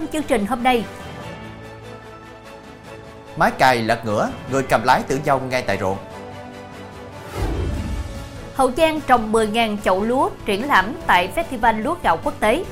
[0.00, 0.84] trong chương trình hôm nay.
[3.36, 5.96] Máy cày lật ngửa, người cầm lái tử vong ngay tại ruộng.
[8.54, 12.64] Hậu Giang trồng 10.000 chậu lúa triển lãm tại Festival Lúa Gạo Quốc tế.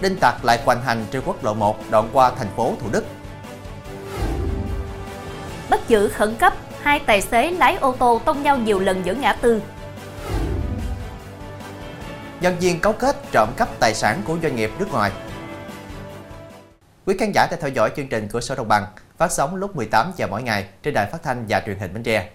[0.00, 3.04] Đinh tặc lại hoành hành trên quốc lộ 1 đoạn qua thành phố Thủ Đức.
[5.70, 9.14] Bắt giữ khẩn cấp, hai tài xế lái ô tô tông nhau nhiều lần giữa
[9.14, 9.60] ngã tư.
[12.40, 15.12] Nhân viên cấu kết trộm cắp tài sản của doanh nghiệp nước ngoài.
[17.06, 19.76] Quý khán giả đang theo dõi chương trình của Sở Đồng bằng phát sóng lúc
[19.76, 22.30] 18 giờ mỗi ngày trên đài phát thanh và truyền hình Bến Tre.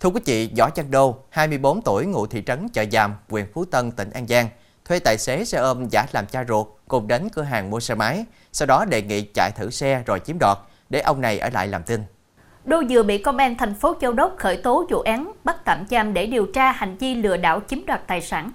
[0.00, 3.64] Thưa quý vị, Võ Văn Đô, 24 tuổi, ngụ thị trấn Chợ Giàm, huyện Phú
[3.64, 4.48] Tân, tỉnh An Giang,
[4.84, 7.94] thuê tài xế xe ôm giả làm cha ruột cùng đến cửa hàng mua xe
[7.94, 10.58] máy, sau đó đề nghị chạy thử xe rồi chiếm đoạt
[10.90, 12.04] để ông này ở lại làm tin.
[12.66, 15.84] Đô vừa bị công an thành phố Châu Đốc khởi tố vụ án bắt tạm
[15.90, 18.52] giam để điều tra hành vi lừa đảo chiếm đoạt tài sản.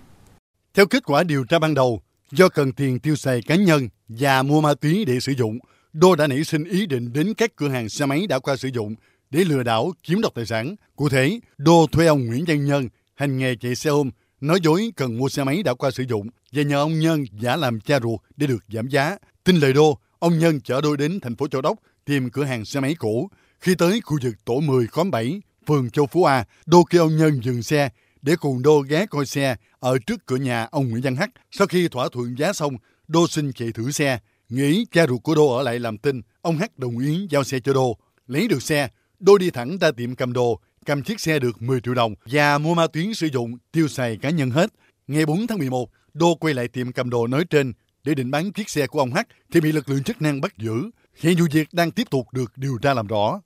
[0.74, 4.44] Theo kết quả điều tra ban đầu, do cần tiền tiêu xài cá nhân và
[4.44, 5.60] mua ma túy để sử dụng,
[5.94, 8.68] Đô đã nảy sinh ý định đến các cửa hàng xe máy đã qua sử
[8.68, 8.96] dụng
[9.30, 10.76] để lừa đảo chiếm đoạt tài sản.
[10.96, 14.10] Cụ thể, Đô thuê ông Nguyễn Văn Nhân hành nghề chạy xe ôm,
[14.42, 17.56] nói dối cần mua xe máy đã qua sử dụng và nhờ ông Nhân giả
[17.56, 19.18] làm cha ruột để được giảm giá.
[19.44, 22.66] Tin lời Đô, ông Nhân chở Đô đến thành phố Châu Đốc tìm cửa hàng
[22.66, 23.30] xe máy cũ.
[23.62, 27.18] Khi tới khu vực tổ 10 khóm 7, phường Châu Phú A, Đô kêu ông
[27.18, 27.90] Nhân dừng xe
[28.22, 31.30] để cùng Đô ghé coi xe ở trước cửa nhà ông Nguyễn Văn Hắc.
[31.52, 34.20] Sau khi thỏa thuận giá xong, Đô xin chạy thử xe.
[34.50, 37.60] Nghĩ cha ruột của Đô ở lại làm tin, ông Hắc đồng ý giao xe
[37.60, 37.98] cho Đô.
[38.28, 41.82] Lấy được xe, Đô đi thẳng ra tiệm cầm đồ, cầm chiếc xe được 10
[41.82, 44.74] triệu đồng và mua ma túy sử dụng, tiêu xài cá nhân hết.
[45.08, 48.52] Ngày 4 tháng 11, Đô quay lại tiệm cầm đồ nói trên để định bán
[48.52, 50.90] chiếc xe của ông Hắc thì bị lực lượng chức năng bắt giữ.
[51.20, 53.42] Hiện vụ việc đang tiếp tục được điều tra làm rõ.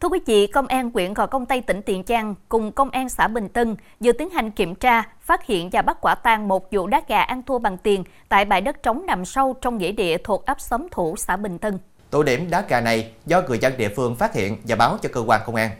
[0.00, 3.08] Thưa quý vị, Công an huyện Gò Công Tây tỉnh Tiền Giang cùng Công an
[3.08, 6.72] xã Bình Tân vừa tiến hành kiểm tra, phát hiện và bắt quả tang một
[6.72, 9.92] vụ đá gà ăn thua bằng tiền tại bãi đất trống nằm sâu trong nghĩa
[9.92, 11.78] địa thuộc ấp Xóm Thủ, xã Bình Tân.
[12.10, 15.08] Tụ điểm đá gà này do người dân địa phương phát hiện và báo cho
[15.12, 15.70] cơ quan công an.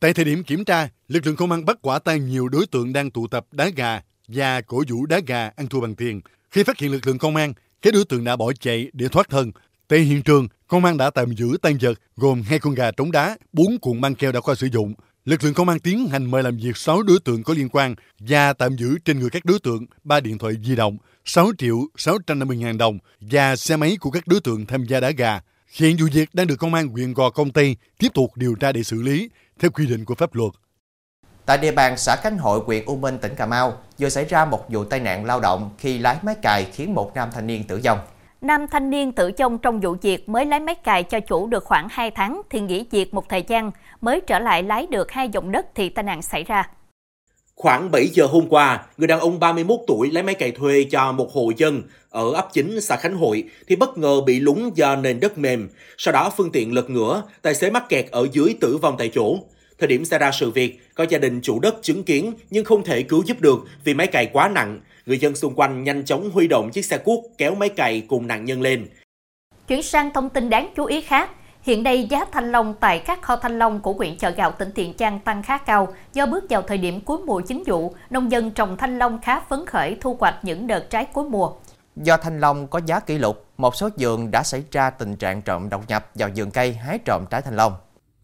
[0.00, 2.92] Tại thời điểm kiểm tra, lực lượng công an bắt quả tang nhiều đối tượng
[2.92, 6.20] đang tụ tập đá gà và cổ vũ đá gà ăn thua bằng tiền.
[6.50, 9.28] Khi phát hiện lực lượng công an, các đối tượng đã bỏ chạy để thoát
[9.28, 9.52] thân.
[9.90, 13.12] Tại hiện trường, công an đã tạm giữ tan vật gồm hai con gà trống
[13.12, 14.94] đá, bốn cuộn băng keo đã qua sử dụng.
[15.24, 17.94] Lực lượng công an tiến hành mời làm việc 6 đối tượng có liên quan
[18.18, 21.76] và tạm giữ trên người các đối tượng 3 điện thoại di động, 6 triệu
[21.96, 25.40] 650 ngàn đồng và xe máy của các đối tượng tham gia đá gà.
[25.72, 28.72] Hiện vụ việc đang được công an huyện Gò Công Tây tiếp tục điều tra
[28.72, 29.30] để xử lý
[29.60, 30.52] theo quy định của pháp luật.
[31.46, 34.44] Tại địa bàn xã Cánh Hội, huyện U Minh, tỉnh Cà Mau, vừa xảy ra
[34.44, 37.64] một vụ tai nạn lao động khi lái máy cày khiến một nam thanh niên
[37.64, 37.98] tử vong.
[38.40, 41.64] Nam thanh niên tử vong trong vụ việc mới lái máy cày cho chủ được
[41.64, 43.70] khoảng 2 tháng thì nghỉ việc một thời gian,
[44.00, 46.68] mới trở lại lái được hai dòng đất thì tai nạn xảy ra.
[47.54, 51.12] Khoảng 7 giờ hôm qua, người đàn ông 31 tuổi lấy máy cày thuê cho
[51.12, 54.96] một hộ dân ở ấp chính xã Khánh Hội thì bất ngờ bị lún do
[54.96, 55.68] nền đất mềm.
[55.98, 59.10] Sau đó phương tiện lật ngửa, tài xế mắc kẹt ở dưới tử vong tại
[59.14, 59.38] chỗ.
[59.78, 62.84] Thời điểm xảy ra sự việc, có gia đình chủ đất chứng kiến nhưng không
[62.84, 64.80] thể cứu giúp được vì máy cày quá nặng.
[65.10, 68.26] Người dân xung quanh nhanh chóng huy động chiếc xe cuốc kéo máy cày cùng
[68.26, 68.86] nạn nhân lên.
[69.68, 71.30] Chuyển sang thông tin đáng chú ý khác,
[71.62, 74.68] Hiện nay giá thanh long tại các kho thanh long của huyện chợ gạo tỉnh
[74.74, 78.32] Tiền Giang tăng khá cao do bước vào thời điểm cuối mùa chính vụ, nông
[78.32, 81.52] dân trồng thanh long khá phấn khởi thu hoạch những đợt trái cuối mùa.
[81.96, 85.42] Do thanh long có giá kỷ lục, một số vườn đã xảy ra tình trạng
[85.42, 87.72] trộm đột nhập vào vườn cây hái trộm trái thanh long.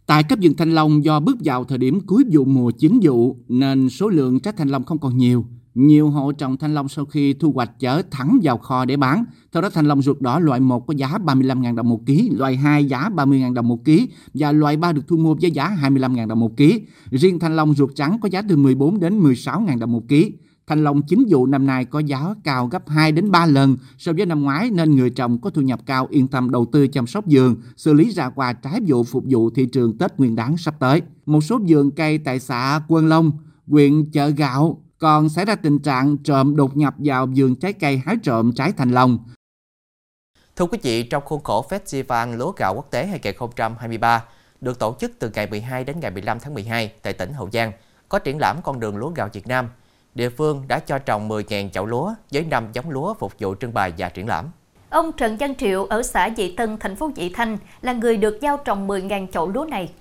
[0.06, 3.36] Tại các vườn thanh long do bước vào thời điểm cuối vụ mùa chính vụ
[3.48, 5.44] nên số lượng trái thanh long không còn nhiều.
[5.76, 9.24] Nhiều hộ trồng thanh long sau khi thu hoạch chở thẳng vào kho để bán.
[9.52, 12.56] Theo đó thanh long ruột đỏ loại 1 có giá 35.000 đồng một ký, loại
[12.56, 16.28] 2 giá 30.000 đồng một ký và loại 3 được thu mua với giá 25.000
[16.28, 16.80] đồng một ký.
[17.10, 20.32] Riêng thanh long ruột trắng có giá từ 14 đến 16.000 đồng một ký.
[20.66, 24.12] Thanh long chính vụ năm nay có giá cao gấp 2 đến 3 lần so
[24.12, 27.06] với năm ngoái nên người trồng có thu nhập cao yên tâm đầu tư chăm
[27.06, 30.56] sóc vườn, xử lý ra quà trái vụ phục vụ thị trường Tết Nguyên đán
[30.56, 31.02] sắp tới.
[31.26, 33.32] Một số vườn cây tại xã Quân Long,
[33.66, 38.02] huyện Chợ Gạo còn xảy ra tình trạng trộm đột nhập vào vườn trái cây
[38.06, 39.18] hái trộm trái thanh long.
[40.56, 44.24] Thưa quý vị, trong khuôn khổ Festival Lúa Gạo Quốc tế 2023
[44.60, 47.72] được tổ chức từ ngày 12 đến ngày 15 tháng 12 tại tỉnh Hậu Giang,
[48.08, 49.68] có triển lãm con đường lúa gạo Việt Nam.
[50.14, 53.74] Địa phương đã cho trồng 10.000 chậu lúa với 5 giống lúa phục vụ trưng
[53.74, 54.46] bày và triển lãm.
[54.90, 58.38] Ông Trần Văn Triệu ở xã Dị Tân, thành phố Dị Thanh là người được
[58.42, 59.92] giao trồng 10.000 chậu lúa này.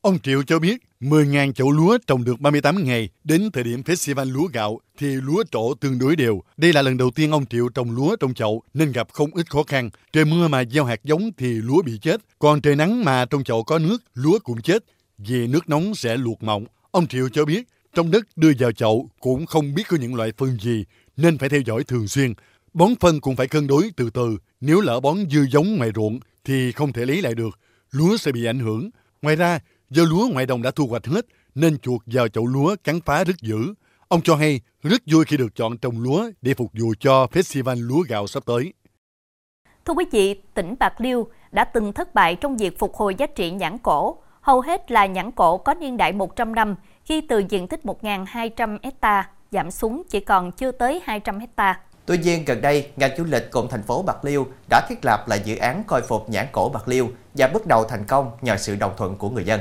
[0.00, 4.32] Ông Triệu cho biết 10.000 chậu lúa trồng được 38 ngày, đến thời điểm festival
[4.32, 6.42] lúa gạo thì lúa trổ tương đối đều.
[6.56, 9.50] Đây là lần đầu tiên ông Triệu trồng lúa trong chậu nên gặp không ít
[9.50, 9.90] khó khăn.
[10.12, 13.44] Trời mưa mà gieo hạt giống thì lúa bị chết, còn trời nắng mà trong
[13.44, 14.84] chậu có nước, lúa cũng chết.
[15.18, 16.64] vì nước nóng sẽ luộc mọng.
[16.90, 20.32] Ông Triệu cho biết trong đất đưa vào chậu cũng không biết có những loại
[20.36, 20.84] phân gì
[21.16, 22.34] nên phải theo dõi thường xuyên.
[22.74, 26.20] Bón phân cũng phải cân đối từ từ, nếu lỡ bón dư giống ngoài ruộng
[26.44, 27.58] thì không thể lấy lại được,
[27.90, 28.90] lúa sẽ bị ảnh hưởng.
[29.22, 29.58] Ngoài ra,
[29.94, 33.24] do lúa ngoài đồng đã thu hoạch hết nên chuột vào chậu lúa cắn phá
[33.24, 33.74] rất dữ.
[34.08, 37.86] Ông cho hay rất vui khi được chọn trồng lúa để phục vụ cho Festival
[37.88, 38.72] Lúa Gạo sắp tới.
[39.84, 43.26] Thưa quý vị, tỉnh Bạc Liêu đã từng thất bại trong việc phục hồi giá
[43.26, 44.16] trị nhãn cổ.
[44.40, 48.78] Hầu hết là nhãn cổ có niên đại 100 năm, khi từ diện tích 1.200
[48.82, 51.80] hecta giảm xuống chỉ còn chưa tới 200 hecta.
[52.06, 55.28] Tuy nhiên, gần đây, ngành du lịch cùng thành phố Bạc Liêu đã thiết lập
[55.28, 58.56] lại dự án coi phục nhãn cổ Bạc Liêu và bước đầu thành công nhờ
[58.56, 59.60] sự đồng thuận của người dân.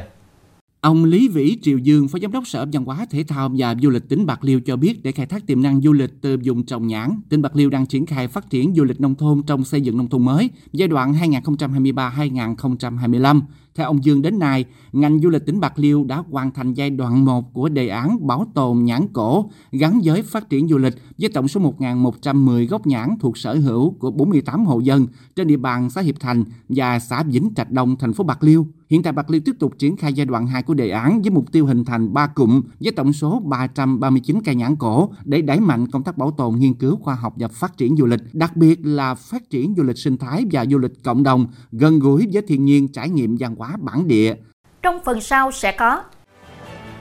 [0.81, 3.89] Ông Lý Vĩ Triều Dương, Phó Giám đốc Sở Văn hóa Thể thao và Du
[3.89, 6.65] lịch tỉnh Bạc Liêu cho biết để khai thác tiềm năng du lịch từ vùng
[6.65, 9.63] trồng nhãn, tỉnh Bạc Liêu đang triển khai phát triển du lịch nông thôn trong
[9.63, 13.41] xây dựng nông thôn mới giai đoạn 2023-2025.
[13.75, 16.89] Theo ông Dương đến nay, ngành du lịch tỉnh Bạc Liêu đã hoàn thành giai
[16.89, 20.93] đoạn 1 của đề án bảo tồn nhãn cổ gắn với phát triển du lịch
[21.17, 25.57] với tổng số 1.110 gốc nhãn thuộc sở hữu của 48 hộ dân trên địa
[25.57, 28.67] bàn xã Hiệp Thành và xã Vĩnh Trạch Đông, thành phố Bạc Liêu.
[28.89, 31.31] Hiện tại Bạc Liêu tiếp tục triển khai giai đoạn 2 của đề án với
[31.31, 35.59] mục tiêu hình thành 3 cụm với tổng số 339 cây nhãn cổ để đẩy
[35.59, 38.57] mạnh công tác bảo tồn, nghiên cứu khoa học và phát triển du lịch, đặc
[38.57, 42.27] biệt là phát triển du lịch sinh thái và du lịch cộng đồng gần gũi
[42.33, 44.35] với thiên nhiên, trải nghiệm văn hóa bản địa.
[44.81, 46.03] Trong phần sau sẽ có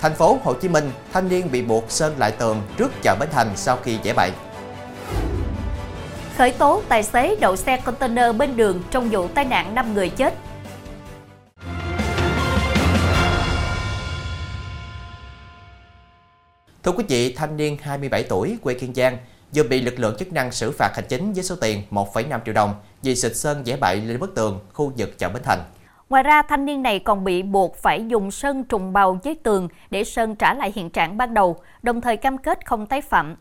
[0.00, 3.28] Thành phố Hồ Chí Minh, thanh niên bị buộc sơn lại tường trước chợ Bến
[3.32, 4.30] Thành sau khi giải bậy.
[6.36, 10.08] Khởi tố tài xế đậu xe container bên đường trong vụ tai nạn 5 người
[10.08, 10.34] chết
[16.82, 19.18] Thưa quý vị, thanh niên 27 tuổi quê Kiên Giang
[19.54, 22.54] vừa bị lực lượng chức năng xử phạt hành chính với số tiền 1,5 triệu
[22.54, 25.60] đồng vì xịt sơn dễ bậy lên bức tường khu vực chợ Bến Thành.
[26.10, 29.68] Ngoài ra, thanh niên này còn bị buộc phải dùng sơn trùng bào với tường
[29.90, 33.36] để sơn trả lại hiện trạng ban đầu, đồng thời cam kết không tái phạm.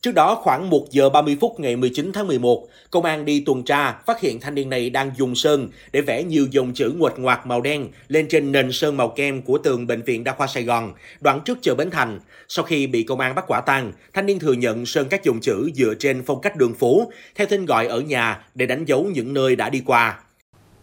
[0.00, 3.62] Trước đó khoảng 1 giờ 30 phút ngày 19 tháng 11, công an đi tuần
[3.62, 7.18] tra phát hiện thanh niên này đang dùng sơn để vẽ nhiều dòng chữ nguệch
[7.18, 10.46] ngoạc màu đen lên trên nền sơn màu kem của tường bệnh viện Đa khoa
[10.46, 12.20] Sài Gòn, đoạn trước chợ Bến Thành.
[12.48, 15.40] Sau khi bị công an bắt quả tang, thanh niên thừa nhận sơn các dòng
[15.40, 19.04] chữ dựa trên phong cách đường phố, theo tên gọi ở nhà để đánh dấu
[19.04, 20.18] những nơi đã đi qua.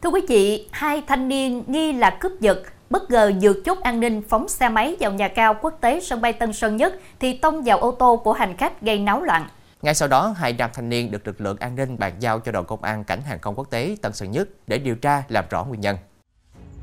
[0.04, 4.00] Thưa quý vị, hai thanh niên nghi là cướp giật bất ngờ vượt chốt an
[4.00, 7.38] ninh phóng xe máy vào nhà cao quốc tế sân bay Tân Sơn Nhất thì
[7.38, 9.48] tông vào ô tô của hành khách gây náo loạn.
[9.82, 12.52] Ngay sau đó, hai nam thanh niên được lực lượng an ninh bàn giao cho
[12.52, 15.46] đội công an cảnh hàng không quốc tế Tân Sơn Nhất để điều tra làm
[15.50, 15.98] rõ nguyên nhân.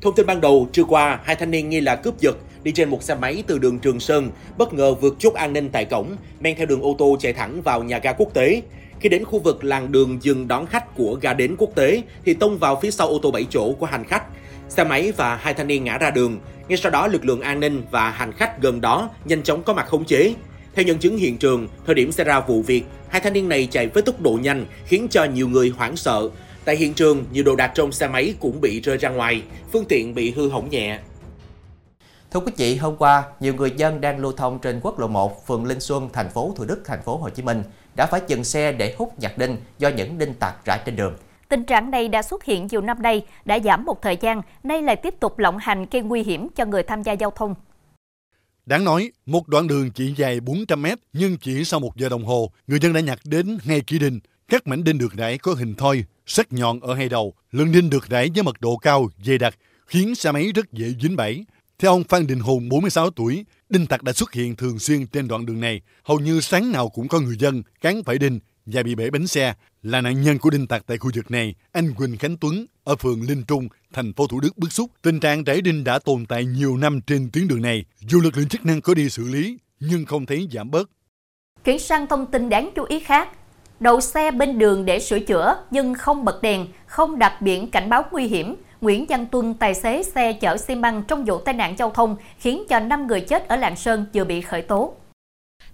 [0.01, 2.89] Thông tin ban đầu, trưa qua, hai thanh niên nghi là cướp giật đi trên
[2.89, 6.15] một xe máy từ đường Trường Sơn, bất ngờ vượt chốt an ninh tại cổng,
[6.39, 8.61] men theo đường ô tô chạy thẳng vào nhà ga quốc tế.
[8.99, 12.33] Khi đến khu vực làng đường dừng đón khách của ga đến quốc tế thì
[12.33, 14.23] tông vào phía sau ô tô 7 chỗ của hành khách.
[14.69, 16.39] Xe máy và hai thanh niên ngã ra đường.
[16.67, 19.73] Ngay sau đó lực lượng an ninh và hành khách gần đó nhanh chóng có
[19.73, 20.33] mặt khống chế.
[20.75, 23.67] Theo nhân chứng hiện trường, thời điểm xảy ra vụ việc, hai thanh niên này
[23.71, 26.29] chạy với tốc độ nhanh khiến cho nhiều người hoảng sợ.
[26.65, 29.43] Tại hiện trường, nhiều đồ đạc trong xe máy cũng bị rơi ra ngoài,
[29.73, 30.99] phương tiện bị hư hỏng nhẹ.
[32.31, 35.47] Thưa quý vị, hôm qua, nhiều người dân đang lưu thông trên quốc lộ 1,
[35.47, 37.63] phường Linh Xuân, thành phố Thủ Đức, thành phố Hồ Chí Minh
[37.97, 41.15] đã phải dừng xe để hút nhặt đinh do những đinh tặc rải trên đường.
[41.49, 44.81] Tình trạng này đã xuất hiện nhiều năm nay, đã giảm một thời gian, nay
[44.81, 47.55] lại tiếp tục lộng hành gây nguy hiểm cho người tham gia giao thông.
[48.65, 52.25] Đáng nói, một đoạn đường chỉ dài 400 mét nhưng chỉ sau một giờ đồng
[52.25, 54.19] hồ, người dân đã nhặt đến hai ký đinh.
[54.47, 57.33] Các mảnh đinh được rải có hình thoi, sắc nhọn ở hai đầu.
[57.51, 60.87] Lượng đinh được rải với mật độ cao, dày đặc, khiến xe máy rất dễ
[61.01, 61.45] dính bẫy.
[61.79, 65.27] Theo ông Phan Đình Hùng, 46 tuổi, đinh tặc đã xuất hiện thường xuyên trên
[65.27, 65.81] đoạn đường này.
[66.03, 69.27] Hầu như sáng nào cũng có người dân cán phải đinh và bị bể bánh
[69.27, 69.53] xe.
[69.83, 72.95] Là nạn nhân của đinh tặc tại khu vực này, anh Quỳnh Khánh Tuấn ở
[72.95, 74.91] phường Linh Trung, thành phố Thủ Đức bức xúc.
[75.01, 77.85] Tình trạng rải đinh đã tồn tại nhiều năm trên tuyến đường này.
[77.99, 80.89] Dù lực lượng chức năng có đi xử lý, nhưng không thấy giảm bớt.
[81.63, 83.29] Chuyển sang thông tin đáng chú ý khác.
[83.79, 87.89] Đậu xe bên đường để sửa chữa nhưng không bật đèn, không đặt biển cảnh
[87.89, 91.53] báo nguy hiểm, Nguyễn Văn Tuân, tài xế xe chở xi măng trong vụ tai
[91.53, 94.93] nạn giao thông khiến cho 5 người chết ở Lạng Sơn vừa bị khởi tố.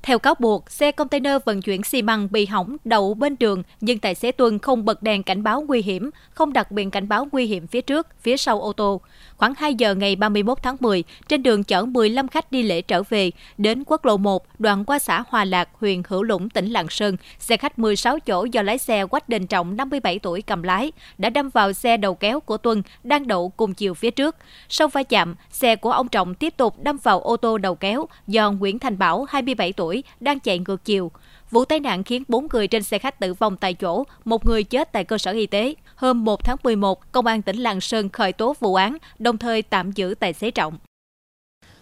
[0.03, 3.99] Theo cáo buộc, xe container vận chuyển xi măng bị hỏng đậu bên đường nhưng
[3.99, 7.27] tài xế Tuân không bật đèn cảnh báo nguy hiểm, không đặt biển cảnh báo
[7.31, 9.01] nguy hiểm phía trước, phía sau ô tô.
[9.37, 13.03] Khoảng 2 giờ ngày 31 tháng 10, trên đường chở 15 khách đi lễ trở
[13.03, 16.89] về, đến quốc lộ 1, đoạn qua xã Hòa Lạc, huyện Hữu Lũng, tỉnh Lạng
[16.89, 20.91] Sơn, xe khách 16 chỗ do lái xe Quách Đình Trọng, 57 tuổi cầm lái,
[21.17, 24.35] đã đâm vào xe đầu kéo của Tuân đang đậu cùng chiều phía trước.
[24.69, 28.07] Sau va chạm, xe của ông Trọng tiếp tục đâm vào ô tô đầu kéo
[28.27, 31.11] do Nguyễn Thành Bảo, 27 tuổi tuổi, đang chạy ngược chiều.
[31.51, 34.63] Vụ tai nạn khiến 4 người trên xe khách tử vong tại chỗ, một người
[34.63, 35.75] chết tại cơ sở y tế.
[35.95, 39.61] Hôm 1 tháng 11, Công an tỉnh Lạng Sơn khởi tố vụ án, đồng thời
[39.61, 40.77] tạm giữ tài xế Trọng.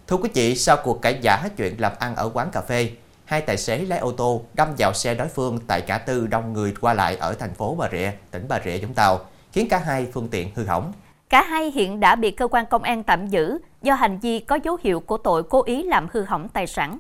[0.08, 2.92] Thưa quý vị, sau cuộc cãi giả chuyện làm ăn ở quán cà phê,
[3.26, 6.54] hai tài xế lái ô tô đâm vào xe đối phương tại cả tư đông
[6.54, 9.20] người qua lại ở thành phố Bà Rịa, tỉnh Bà Rịa, Vũng Tàu,
[9.52, 10.94] khiến cả hai phương tiện hư hỏng.
[11.30, 14.60] Cả hai hiện đã bị cơ quan công an tạm giữ do hành vi có
[14.64, 16.98] dấu hiệu của tội cố ý làm hư hỏng tài sản.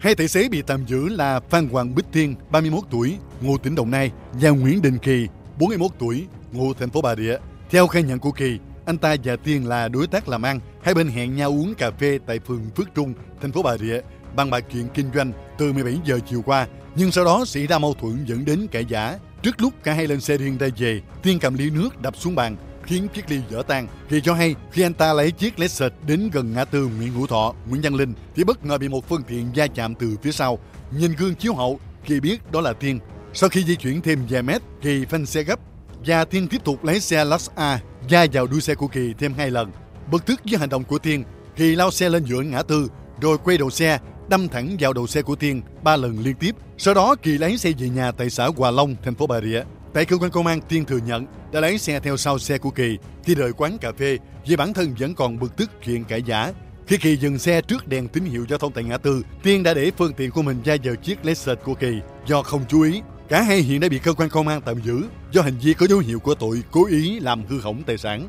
[0.00, 3.74] Hai tài xế bị tạm giữ là Phan Hoàng Bích Thiên, 31 tuổi, ngụ tỉnh
[3.74, 5.26] Đồng Nai, và Nguyễn Đình Kỳ,
[5.58, 7.36] 41 tuổi, ngụ thành phố Bà Rịa.
[7.70, 10.94] Theo khai nhận của Kỳ, anh ta và Tiên là đối tác làm ăn, hai
[10.94, 14.00] bên hẹn nhau uống cà phê tại phường Phước Trung, thành phố Bà Rịa,
[14.36, 16.66] bằng bạc chuyện kinh doanh từ 17 giờ chiều qua.
[16.94, 19.18] Nhưng sau đó xảy ra mâu thuẫn dẫn đến cãi giả.
[19.42, 22.34] Trước lúc cả hai lên xe riêng ra về, Tiên cầm ly nước đập xuống
[22.34, 22.56] bàn,
[22.90, 23.86] khiến chiếc ly vỡ tan.
[24.08, 27.26] Kỳ cho hay khi anh ta lấy chiếc Lexus đến gần ngã tư Nguyễn Hữu
[27.26, 30.32] Thọ, Nguyễn Văn Linh thì bất ngờ bị một phương tiện va chạm từ phía
[30.32, 30.58] sau.
[30.98, 32.98] Nhìn gương chiếu hậu, Kỳ biết đó là Thiên.
[33.34, 35.60] Sau khi di chuyển thêm vài mét, Kỳ phanh xe gấp
[36.06, 37.80] và Thiên tiếp tục lấy xe Lux A
[38.10, 39.70] va vào đuôi xe của Kỳ thêm hai lần.
[40.10, 41.24] Bực tức với hành động của Thiên,
[41.56, 42.88] Kỳ lao xe lên giữa ngã tư
[43.20, 46.56] rồi quay đầu xe đâm thẳng vào đầu xe của Thiên ba lần liên tiếp.
[46.78, 49.62] Sau đó Kỳ lấy xe về nhà tại xã Hòa Long, thành phố Bà Rịa.
[49.94, 52.70] Tại cơ quan công an, Tiên thừa nhận đã lấy xe theo sau xe của
[52.70, 56.22] Kỳ khi rời quán cà phê vì bản thân vẫn còn bực tức chuyện cãi
[56.22, 56.52] giả.
[56.86, 59.74] Khi Kỳ dừng xe trước đèn tín hiệu giao thông tại ngã tư, Tiên đã
[59.74, 63.02] để phương tiện của mình ra vào chiếc Lexus của Kỳ do không chú ý.
[63.28, 65.86] Cả hai hiện đã bị cơ quan công an tạm giữ do hành vi có
[65.86, 68.28] dấu hiệu của tội cố ý làm hư hỏng tài sản.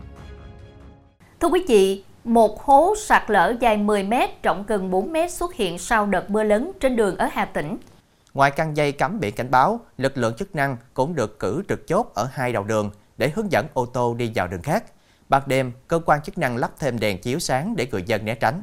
[1.40, 4.14] Thưa quý vị, một hố sạt lở dài 10 m,
[4.44, 7.78] rộng gần 4 m xuất hiện sau đợt mưa lớn trên đường ở Hà Tĩnh.
[8.34, 11.88] Ngoài căng dây cắm biển cảnh báo, lực lượng chức năng cũng được cử trực
[11.88, 14.84] chốt ở hai đầu đường để hướng dẫn ô tô đi vào đường khác.
[15.30, 18.36] Ban đêm, cơ quan chức năng lắp thêm đèn chiếu sáng để người dân né
[18.36, 18.62] tránh.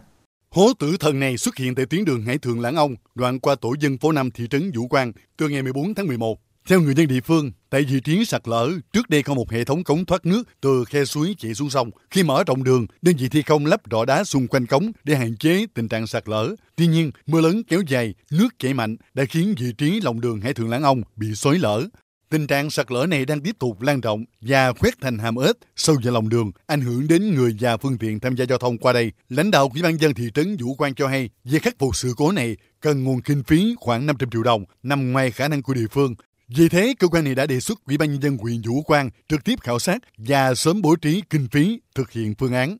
[0.50, 3.54] Hố tử thần này xuất hiện tại tuyến đường Hải Thượng Lãng Ông, đoạn qua
[3.54, 6.38] tổ dân phố 5 thị trấn Vũ Quang từ ngày 14 tháng 11.
[6.68, 9.64] Theo người dân địa phương, tại vị trí sạt lở, trước đây có một hệ
[9.64, 11.90] thống cống thoát nước từ khe suối chảy xuống sông.
[12.10, 15.14] Khi mở rộng đường, đơn vị thi công lắp rọ đá xung quanh cống để
[15.14, 16.54] hạn chế tình trạng sạt lở.
[16.76, 20.40] Tuy nhiên, mưa lớn kéo dài, nước chảy mạnh đã khiến vị trí lòng đường
[20.40, 21.84] Hải Thượng Lãng Ông bị xói lở.
[22.30, 25.56] Tình trạng sạt lở này đang tiếp tục lan rộng và khuét thành hàm ếch
[25.76, 28.78] sâu vào lòng đường, ảnh hưởng đến người và phương tiện tham gia giao thông
[28.78, 29.12] qua đây.
[29.28, 32.14] Lãnh đạo Ủy ban dân thị trấn Vũ Quang cho hay, việc khắc phục sự
[32.16, 35.74] cố này cần nguồn kinh phí khoảng 500 triệu đồng, nằm ngoài khả năng của
[35.74, 36.14] địa phương.
[36.56, 39.10] Vì thế, cơ quan này đã đề xuất Ủy ban nhân dân huyện Vũ Quang
[39.28, 42.76] trực tiếp khảo sát và sớm bố trí kinh phí thực hiện phương án.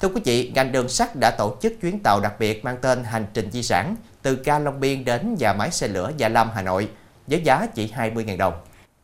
[0.00, 3.04] Thưa quý vị, ngành đường sắt đã tổ chức chuyến tàu đặc biệt mang tên
[3.04, 6.48] Hành trình di sản từ ga Long Biên đến nhà máy xe lửa Gia Lâm,
[6.54, 6.88] Hà Nội
[7.26, 8.54] với giá chỉ 20.000 đồng.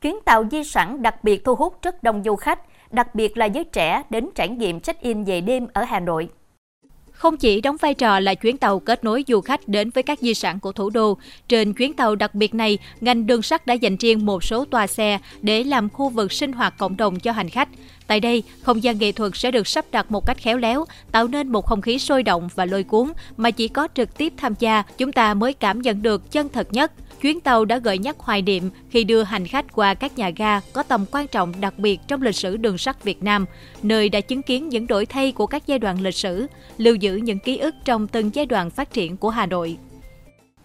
[0.01, 3.47] Chuyến tàu di sản đặc biệt thu hút rất đông du khách, đặc biệt là
[3.47, 6.29] giới trẻ đến trải nghiệm check-in về đêm ở Hà Nội.
[7.15, 10.19] Không chỉ đóng vai trò là chuyến tàu kết nối du khách đến với các
[10.21, 11.19] di sản của thủ đô,
[11.49, 14.87] trên chuyến tàu đặc biệt này, ngành đường sắt đã dành riêng một số toa
[14.87, 17.69] xe để làm khu vực sinh hoạt cộng đồng cho hành khách.
[18.07, 21.29] Tại đây, không gian nghệ thuật sẽ được sắp đặt một cách khéo léo, tạo
[21.29, 24.55] nên một không khí sôi động và lôi cuốn mà chỉ có trực tiếp tham
[24.59, 26.93] gia chúng ta mới cảm nhận được chân thật nhất
[27.25, 30.61] chuyến tàu đã gợi nhắc hoài niệm khi đưa hành khách qua các nhà ga
[30.73, 33.47] có tầm quan trọng đặc biệt trong lịch sử đường sắt Việt Nam,
[33.83, 36.47] nơi đã chứng kiến những đổi thay của các giai đoạn lịch sử,
[36.79, 39.77] lưu giữ những ký ức trong từng giai đoạn phát triển của Hà Nội.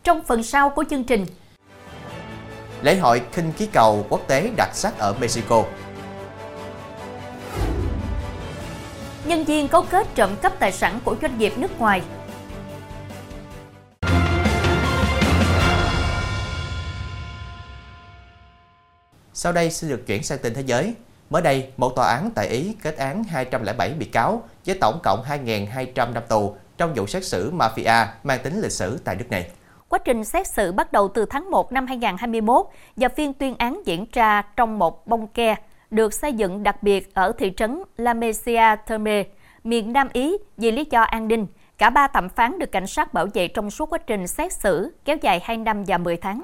[0.04, 1.26] Trong phần sau của chương trình,
[2.82, 5.64] Lễ hội khinh khí cầu quốc tế đặc sắc ở Mexico
[9.26, 12.02] nhân viên cấu kết trộm cắp tài sản của doanh nghiệp nước ngoài
[19.42, 20.94] Sau đây xin được chuyển sang tin thế giới.
[21.30, 25.24] Mới đây, một tòa án tại Ý kết án 207 bị cáo với tổng cộng
[25.24, 29.50] 2.200 năm tù trong vụ xét xử mafia mang tính lịch sử tại nước này.
[29.90, 32.66] Quá trình xét xử bắt đầu từ tháng 1 năm 2021
[32.96, 35.56] và phiên tuyên án diễn ra trong một bông ke
[35.92, 39.24] được xây dựng đặc biệt ở thị trấn La Mesia Terme,
[39.64, 41.48] miền Nam Ý vì lý do an ninh.
[41.78, 44.94] Cả ba thẩm phán được cảnh sát bảo vệ trong suốt quá trình xét xử
[45.06, 46.42] kéo dài 2 năm và 10 tháng.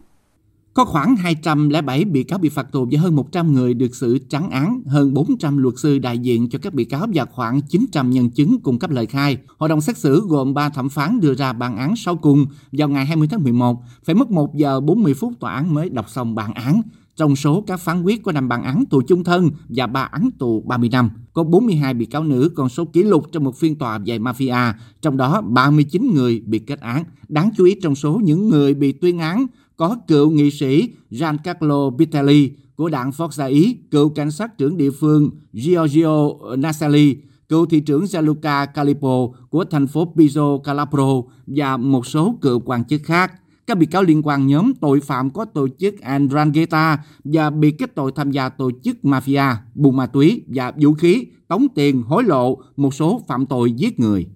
[0.75, 4.49] Có khoảng 207 bị cáo bị phạt tù và hơn 100 người được xử trắng
[4.49, 8.29] án, hơn 400 luật sư đại diện cho các bị cáo và khoảng 900 nhân
[8.29, 9.37] chứng cung cấp lời khai.
[9.57, 12.89] Hội đồng xét xử gồm 3 thẩm phán đưa ra bản án sau cùng vào
[12.89, 16.35] ngày 20 tháng 11, phải mất 1 giờ 40 phút tòa án mới đọc xong
[16.35, 16.81] bản án.
[17.15, 20.29] Trong số các phán quyết có 5 bản án tù chung thân và 3 án
[20.39, 23.75] tù 30 năm, có 42 bị cáo nữ, con số kỷ lục trong một phiên
[23.75, 27.03] tòa về mafia, trong đó 39 người bị kết án.
[27.27, 29.45] Đáng chú ý trong số những người bị tuyên án
[29.77, 34.91] có cựu nghị sĩ Giancarlo Vitelli của đảng Forza Ý, cựu cảnh sát trưởng địa
[34.91, 37.17] phương Giorgio Nassali,
[37.49, 42.83] cựu thị trưởng Gianluca Calipo của thành phố Pizzo Calabro và một số cựu quan
[42.83, 43.31] chức khác.
[43.67, 47.95] Các bị cáo liên quan nhóm tội phạm có tổ chức Andrangheta và bị kết
[47.95, 52.23] tội tham gia tổ chức mafia, buôn ma túy và vũ khí, tống tiền, hối
[52.23, 54.27] lộ, một số phạm tội giết người.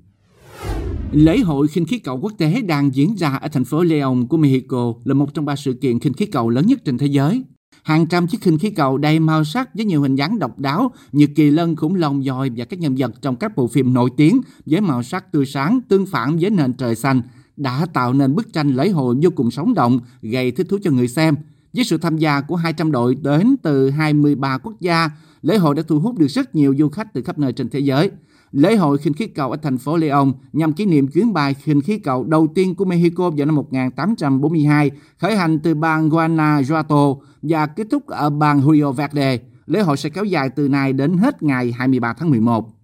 [1.12, 4.38] Lễ hội khinh khí cầu quốc tế đang diễn ra ở thành phố Leon của
[4.38, 7.44] Mexico là một trong ba sự kiện khinh khí cầu lớn nhất trên thế giới.
[7.84, 10.92] Hàng trăm chiếc khinh khí cầu đầy màu sắc với nhiều hình dáng độc đáo
[11.12, 14.10] như kỳ lân, khủng long, dòi và các nhân vật trong các bộ phim nổi
[14.18, 17.22] tiếng với màu sắc tươi sáng tương phản với nền trời xanh
[17.60, 20.92] đã tạo nên bức tranh lễ hội vô cùng sống động, gây thích thú cho
[20.92, 21.36] người xem.
[21.74, 25.10] Với sự tham gia của 200 đội đến từ 23 quốc gia,
[25.42, 27.80] lễ hội đã thu hút được rất nhiều du khách từ khắp nơi trên thế
[27.80, 28.12] giới.
[28.52, 31.82] Lễ hội khinh khí cầu ở thành phố Leon nhằm kỷ niệm chuyến bay khinh
[31.82, 37.68] khí cầu đầu tiên của Mexico vào năm 1842, khởi hành từ bang Guanajuato và
[37.68, 39.40] kết thúc ở bang Rio Verde.
[39.66, 42.79] Lễ hội sẽ kéo dài từ nay đến hết ngày 23 tháng 11.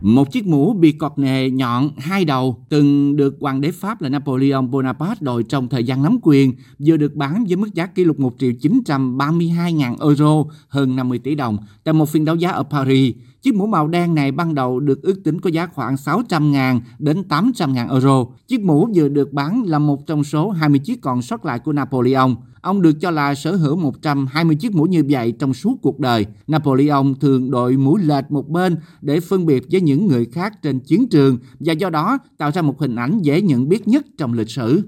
[0.00, 4.08] Một chiếc mũ bị cọt nề nhọn hai đầu từng được hoàng đế Pháp là
[4.08, 8.04] Napoleon Bonaparte đội trong thời gian nắm quyền vừa được bán với mức giá kỷ
[8.04, 12.50] lục 1 triệu 932 ngàn euro, hơn 50 tỷ đồng, tại một phiên đấu giá
[12.50, 13.14] ở Paris.
[13.46, 17.22] Chiếc mũ màu đen này ban đầu được ước tính có giá khoảng 600.000 đến
[17.28, 18.24] 800.000 euro.
[18.46, 21.72] Chiếc mũ vừa được bán là một trong số 20 chiếc còn sót lại của
[21.72, 22.30] Napoleon.
[22.60, 26.26] Ông được cho là sở hữu 120 chiếc mũ như vậy trong suốt cuộc đời.
[26.46, 30.80] Napoleon thường đội mũ lệch một bên để phân biệt với những người khác trên
[30.80, 34.32] chiến trường và do đó tạo ra một hình ảnh dễ nhận biết nhất trong
[34.32, 34.82] lịch sử.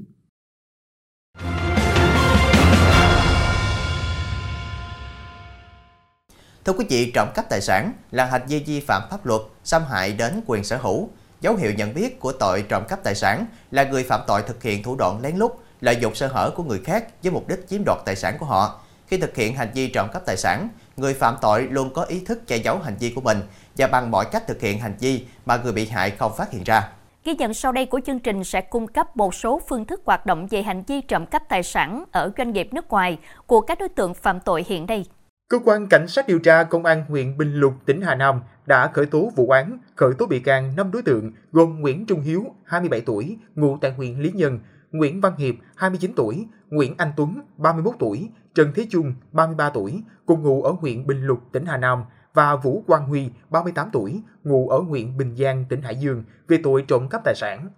[6.64, 9.82] Thưa quý vị, trộm cắp tài sản là hành vi vi phạm pháp luật, xâm
[9.84, 11.08] hại đến quyền sở hữu.
[11.40, 14.62] Dấu hiệu nhận biết của tội trộm cắp tài sản là người phạm tội thực
[14.62, 17.68] hiện thủ đoạn lén lút, lợi dụng sơ hở của người khác với mục đích
[17.68, 18.80] chiếm đoạt tài sản của họ.
[19.06, 22.20] Khi thực hiện hành vi trộm cắp tài sản, người phạm tội luôn có ý
[22.20, 23.40] thức che giấu hành vi của mình
[23.76, 26.64] và bằng mọi cách thực hiện hành vi mà người bị hại không phát hiện
[26.64, 26.88] ra.
[27.24, 30.26] Ghi nhận sau đây của chương trình sẽ cung cấp một số phương thức hoạt
[30.26, 33.78] động về hành vi trộm cắp tài sản ở doanh nghiệp nước ngoài của các
[33.78, 35.04] đối tượng phạm tội hiện nay.
[35.48, 38.88] Cơ quan Cảnh sát điều tra Công an huyện Bình Lục, tỉnh Hà Nam đã
[38.88, 42.44] khởi tố vụ án, khởi tố bị can 5 đối tượng gồm Nguyễn Trung Hiếu,
[42.64, 44.58] 27 tuổi, ngụ tại huyện Lý Nhân,
[44.90, 50.02] Nguyễn Văn Hiệp, 29 tuổi, Nguyễn Anh Tuấn, 31 tuổi, Trần Thế Trung, 33 tuổi,
[50.26, 52.02] cùng ngụ ở huyện Bình Lục, tỉnh Hà Nam
[52.34, 56.60] và Vũ Quang Huy, 38 tuổi, ngụ ở huyện Bình Giang, tỉnh Hải Dương về
[56.62, 57.68] tội trộm cắp tài sản.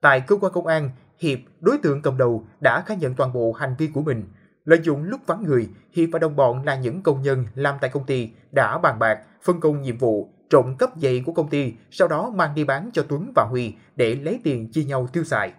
[0.00, 3.52] Tại cơ quan công an, Hiệp, đối tượng cầm đầu, đã khai nhận toàn bộ
[3.52, 4.24] hành vi của mình.
[4.68, 7.90] Lợi dụng lúc vắng người, Hiệp và đồng bọn là những công nhân làm tại
[7.90, 11.72] công ty đã bàn bạc, phân công nhiệm vụ, trộm cắp giày của công ty,
[11.90, 15.24] sau đó mang đi bán cho Tuấn và Huy để lấy tiền chia nhau tiêu
[15.24, 15.52] xài.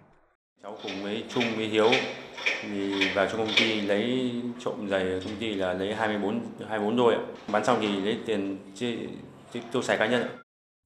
[0.62, 1.90] Cháu cùng với Trung với Hiếu
[2.62, 4.32] thì vào trong công ty lấy
[4.64, 7.20] trộm giày ở công ty là lấy 24 24 đôi ạ.
[7.52, 8.96] Bán xong thì lấy tiền chia
[9.72, 10.28] tiêu xài cá nhân ạ.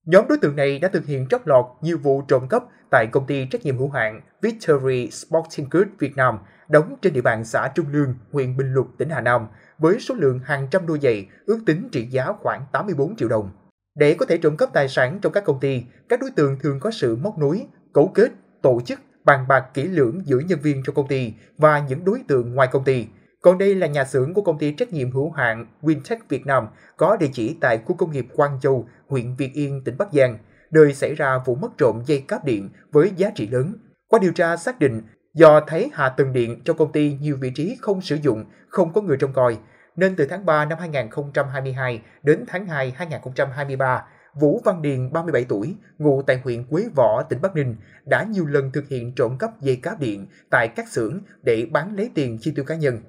[0.05, 3.27] Nhóm đối tượng này đã thực hiện trót lọt nhiều vụ trộm cắp tại công
[3.27, 6.37] ty trách nhiệm hữu hạn Victory Sporting Goods Việt Nam
[6.69, 9.47] đóng trên địa bàn xã Trung Lương, huyện Bình Lục, tỉnh Hà Nam
[9.77, 13.49] với số lượng hàng trăm đôi giày ước tính trị giá khoảng 84 triệu đồng.
[13.95, 16.79] Để có thể trộm cắp tài sản trong các công ty, các đối tượng thường
[16.79, 20.83] có sự móc nối, cấu kết, tổ chức, bàn bạc kỹ lưỡng giữa nhân viên
[20.83, 23.07] trong công ty và những đối tượng ngoài công ty.
[23.41, 26.67] Còn đây là nhà xưởng của công ty trách nhiệm hữu hạn Wintech Việt Nam
[26.97, 30.37] có địa chỉ tại khu công nghiệp Quang Châu, huyện Việt Yên, tỉnh Bắc Giang,
[30.71, 33.73] nơi xảy ra vụ mất trộm dây cáp điện với giá trị lớn.
[34.07, 35.01] Qua điều tra xác định,
[35.35, 38.93] do thấy hạ tầng điện cho công ty nhiều vị trí không sử dụng, không
[38.93, 39.57] có người trông coi,
[39.95, 44.03] nên từ tháng 3 năm 2022 đến tháng 2 2023,
[44.39, 48.45] Vũ Văn Điền, 37 tuổi, ngụ tại huyện Quế Võ, tỉnh Bắc Ninh, đã nhiều
[48.45, 52.37] lần thực hiện trộm cắp dây cáp điện tại các xưởng để bán lấy tiền
[52.41, 52.99] chi tiêu cá nhân.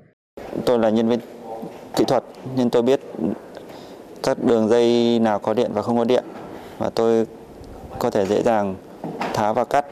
[0.66, 1.20] Tôi là nhân viên
[1.96, 2.24] kỹ thuật
[2.56, 3.00] nhưng tôi biết
[4.22, 6.24] các đường dây nào có điện và không có điện
[6.78, 7.26] và tôi
[7.98, 8.74] có thể dễ dàng
[9.34, 9.86] tháo và cắt.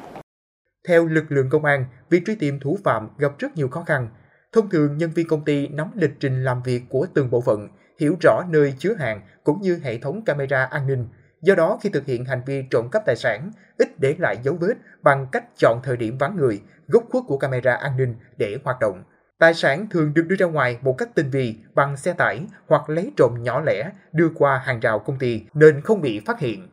[0.88, 4.08] Theo lực lượng công an, việc truy tìm thủ phạm gặp rất nhiều khó khăn.
[4.52, 7.68] Thông thường, nhân viên công ty nắm lịch trình làm việc của từng bộ phận,
[8.00, 11.08] hiểu rõ nơi chứa hàng cũng như hệ thống camera an ninh.
[11.42, 14.54] Do đó, khi thực hiện hành vi trộm cắp tài sản, ít để lại dấu
[14.54, 18.58] vết bằng cách chọn thời điểm vắng người, góc khuất của camera an ninh để
[18.64, 19.02] hoạt động.
[19.38, 22.90] Tài sản thường được đưa ra ngoài một cách tinh vi bằng xe tải hoặc
[22.90, 26.68] lấy trộm nhỏ lẻ đưa qua hàng rào công ty nên không bị phát hiện.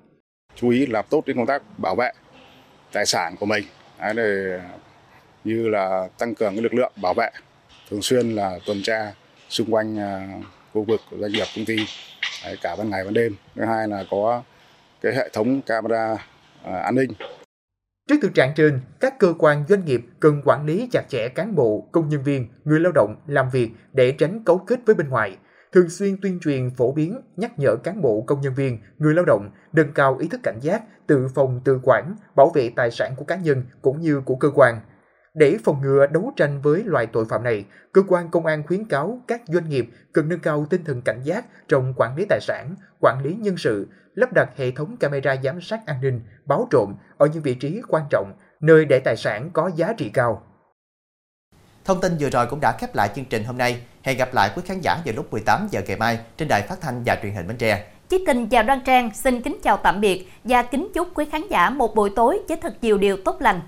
[0.55, 2.11] Chú ý làm tốt đến công tác bảo vệ
[2.93, 3.63] tài sản của mình.
[4.01, 4.59] Đấy là
[5.43, 7.29] như là tăng cường cái lực lượng bảo vệ
[7.89, 9.13] thường xuyên là tuần tra
[9.49, 10.27] xung quanh à,
[10.73, 11.75] khu vực của doanh nghiệp công ty
[12.45, 13.35] đấy, cả ban ngày ban đêm.
[13.55, 14.43] Thứ hai là có
[15.01, 16.15] cái hệ thống camera
[16.63, 17.11] à, an ninh
[18.09, 21.55] Trước thực trạng trên, các cơ quan doanh nghiệp cần quản lý chặt chẽ cán
[21.55, 25.09] bộ, công nhân viên, người lao động làm việc để tránh cấu kết với bên
[25.09, 25.37] ngoài,
[25.71, 29.25] thường xuyên tuyên truyền phổ biến, nhắc nhở cán bộ, công nhân viên, người lao
[29.25, 33.13] động nâng cao ý thức cảnh giác, tự phòng tự quản, bảo vệ tài sản
[33.17, 34.79] của cá nhân cũng như của cơ quan.
[35.33, 38.85] Để phòng ngừa đấu tranh với loại tội phạm này, cơ quan công an khuyến
[38.85, 42.39] cáo các doanh nghiệp cần nâng cao tinh thần cảnh giác trong quản lý tài
[42.41, 46.67] sản, quản lý nhân sự, lắp đặt hệ thống camera giám sát an ninh, báo
[46.71, 50.50] trộm ở những vị trí quan trọng, nơi để tài sản có giá trị cao.
[51.85, 53.81] Thông tin vừa rồi cũng đã khép lại chương trình hôm nay.
[54.03, 56.81] Hẹn gặp lại quý khán giả vào lúc 18 giờ ngày mai trên đài phát
[56.81, 57.83] thanh và truyền hình Bến Tre.
[58.09, 61.41] Chí Tình chào Đoan Trang, xin kính chào tạm biệt và kính chúc quý khán
[61.49, 63.61] giả một buổi tối với thật nhiều điều tốt lành.